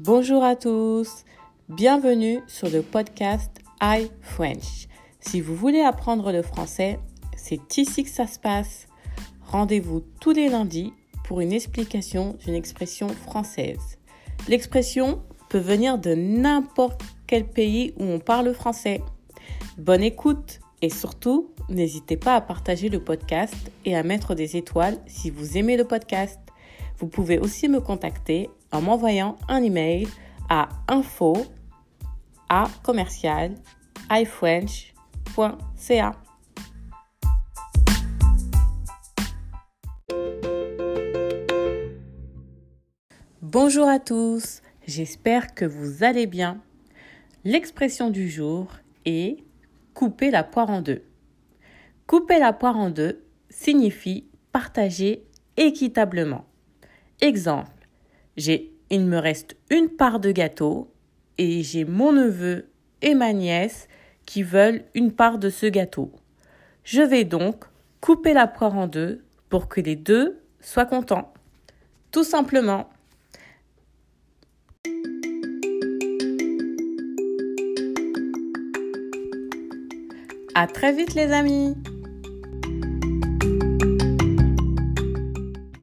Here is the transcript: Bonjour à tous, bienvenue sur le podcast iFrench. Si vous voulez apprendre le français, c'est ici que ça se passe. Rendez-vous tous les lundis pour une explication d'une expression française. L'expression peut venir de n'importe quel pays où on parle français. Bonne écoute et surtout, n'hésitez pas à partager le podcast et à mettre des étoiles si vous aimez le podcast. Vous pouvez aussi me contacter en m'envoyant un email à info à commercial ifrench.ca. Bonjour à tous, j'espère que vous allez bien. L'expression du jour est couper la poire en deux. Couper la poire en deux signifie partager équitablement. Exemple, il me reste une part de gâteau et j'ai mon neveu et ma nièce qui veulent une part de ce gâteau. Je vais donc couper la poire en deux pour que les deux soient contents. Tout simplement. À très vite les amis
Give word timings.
Bonjour 0.00 0.42
à 0.42 0.56
tous, 0.56 1.24
bienvenue 1.68 2.40
sur 2.48 2.68
le 2.68 2.82
podcast 2.82 3.60
iFrench. 3.80 4.88
Si 5.20 5.40
vous 5.40 5.54
voulez 5.54 5.82
apprendre 5.82 6.32
le 6.32 6.42
français, 6.42 6.98
c'est 7.36 7.78
ici 7.78 8.02
que 8.02 8.10
ça 8.10 8.26
se 8.26 8.40
passe. 8.40 8.88
Rendez-vous 9.42 10.02
tous 10.20 10.32
les 10.32 10.48
lundis 10.48 10.92
pour 11.22 11.40
une 11.40 11.52
explication 11.52 12.36
d'une 12.44 12.56
expression 12.56 13.06
française. 13.06 14.00
L'expression 14.48 15.22
peut 15.48 15.58
venir 15.58 15.96
de 15.96 16.12
n'importe 16.16 17.02
quel 17.28 17.46
pays 17.46 17.94
où 17.96 18.02
on 18.02 18.18
parle 18.18 18.52
français. 18.52 19.00
Bonne 19.78 20.02
écoute 20.02 20.58
et 20.82 20.90
surtout, 20.90 21.52
n'hésitez 21.68 22.16
pas 22.16 22.34
à 22.34 22.40
partager 22.40 22.88
le 22.88 22.98
podcast 22.98 23.54
et 23.84 23.94
à 23.94 24.02
mettre 24.02 24.34
des 24.34 24.56
étoiles 24.56 24.98
si 25.06 25.30
vous 25.30 25.56
aimez 25.56 25.76
le 25.76 25.84
podcast. 25.84 26.40
Vous 26.98 27.06
pouvez 27.06 27.38
aussi 27.38 27.68
me 27.68 27.80
contacter 27.80 28.50
en 28.74 28.82
m'envoyant 28.82 29.38
un 29.48 29.62
email 29.62 30.08
à 30.48 30.68
info 30.88 31.36
à 32.48 32.68
commercial 32.82 33.54
ifrench.ca. 34.10 34.92
Bonjour 43.40 43.88
à 43.88 44.00
tous, 44.00 44.60
j'espère 44.88 45.54
que 45.54 45.64
vous 45.64 46.02
allez 46.02 46.26
bien. 46.26 46.60
L'expression 47.44 48.10
du 48.10 48.28
jour 48.28 48.66
est 49.04 49.36
couper 49.94 50.32
la 50.32 50.42
poire 50.42 50.70
en 50.70 50.82
deux. 50.82 51.04
Couper 52.08 52.40
la 52.40 52.52
poire 52.52 52.76
en 52.76 52.90
deux 52.90 53.24
signifie 53.48 54.26
partager 54.50 55.24
équitablement. 55.56 56.44
Exemple, 57.20 57.70
il 58.36 59.06
me 59.06 59.18
reste 59.18 59.56
une 59.70 59.88
part 59.88 60.20
de 60.20 60.32
gâteau 60.32 60.90
et 61.38 61.62
j'ai 61.62 61.84
mon 61.84 62.12
neveu 62.12 62.66
et 63.02 63.14
ma 63.14 63.32
nièce 63.32 63.88
qui 64.26 64.42
veulent 64.42 64.84
une 64.94 65.12
part 65.12 65.38
de 65.38 65.50
ce 65.50 65.66
gâteau. 65.66 66.12
Je 66.84 67.02
vais 67.02 67.24
donc 67.24 67.64
couper 68.00 68.34
la 68.34 68.46
poire 68.46 68.76
en 68.76 68.86
deux 68.86 69.22
pour 69.48 69.68
que 69.68 69.80
les 69.80 69.96
deux 69.96 70.38
soient 70.60 70.86
contents. 70.86 71.32
Tout 72.10 72.24
simplement. 72.24 72.88
À 80.54 80.66
très 80.68 80.92
vite 80.92 81.14
les 81.14 81.32
amis 81.32 81.74